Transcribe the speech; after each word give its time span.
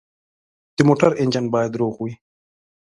د 0.75 0.77
موټر 0.87 1.11
انجن 1.21 1.45
باید 1.53 1.77
روغ 1.79 1.95
وي. 2.03 2.13